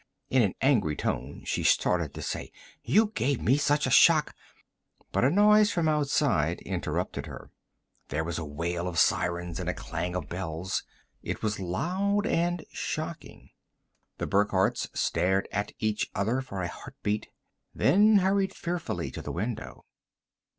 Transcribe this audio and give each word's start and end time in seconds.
In 0.31 0.41
an 0.41 0.55
angry 0.61 0.95
tone, 0.95 1.43
she 1.45 1.61
started 1.61 2.15
to 2.15 2.23
say: 2.23 2.51
"You 2.81 3.11
gave 3.13 3.39
me 3.39 3.55
such 3.55 3.85
a 3.85 3.91
shock" 3.91 4.33
But 5.11 5.23
a 5.23 5.29
noise 5.29 5.69
from 5.71 5.87
outside 5.87 6.59
interrupted 6.61 7.27
her. 7.27 7.51
There 8.07 8.23
was 8.23 8.39
a 8.39 8.43
wail 8.43 8.87
of 8.87 8.97
sirens 8.97 9.59
and 9.59 9.69
a 9.69 9.75
clang 9.75 10.15
of 10.15 10.27
bells; 10.27 10.81
it 11.21 11.43
was 11.43 11.59
loud 11.59 12.25
and 12.25 12.65
shocking. 12.71 13.51
The 14.17 14.25
Burckhardts 14.25 14.89
stared 14.97 15.47
at 15.51 15.73
each 15.77 16.09
other 16.15 16.41
for 16.41 16.63
a 16.63 16.67
heartbeat, 16.67 17.27
then 17.75 18.15
hurried 18.17 18.55
fearfully 18.55 19.11
to 19.11 19.21
the 19.21 19.31
window. 19.31 19.85